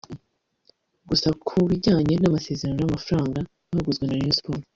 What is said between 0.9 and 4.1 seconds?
Gusa ku bijyanye n’amasezerano n’amafaranga baguzwe